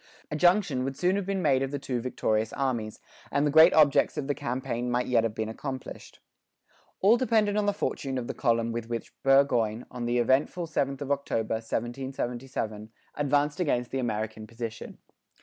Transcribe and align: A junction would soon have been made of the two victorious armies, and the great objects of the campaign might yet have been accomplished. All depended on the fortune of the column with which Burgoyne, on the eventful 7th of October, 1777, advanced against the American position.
A 0.31 0.35
junction 0.35 0.83
would 0.83 0.97
soon 0.97 1.15
have 1.15 1.27
been 1.27 1.43
made 1.43 1.61
of 1.61 1.69
the 1.69 1.77
two 1.77 2.01
victorious 2.01 2.51
armies, 2.53 2.99
and 3.31 3.45
the 3.45 3.51
great 3.51 3.71
objects 3.71 4.17
of 4.17 4.25
the 4.25 4.33
campaign 4.33 4.89
might 4.89 5.05
yet 5.05 5.23
have 5.23 5.35
been 5.35 5.47
accomplished. 5.47 6.17
All 7.01 7.17
depended 7.17 7.55
on 7.55 7.67
the 7.67 7.71
fortune 7.71 8.17
of 8.17 8.25
the 8.25 8.33
column 8.33 8.71
with 8.71 8.89
which 8.89 9.13
Burgoyne, 9.21 9.85
on 9.91 10.07
the 10.07 10.17
eventful 10.17 10.65
7th 10.65 11.01
of 11.01 11.11
October, 11.11 11.53
1777, 11.57 12.89
advanced 13.13 13.59
against 13.59 13.91
the 13.91 13.99
American 13.99 14.47
position. 14.47 14.97